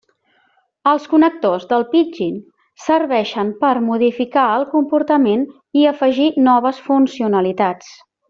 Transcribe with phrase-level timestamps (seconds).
[0.91, 2.39] Els connectors del Pidgin
[2.85, 5.45] serveixen per modificar el comportament
[5.83, 7.93] i afegir noves funcionalitats.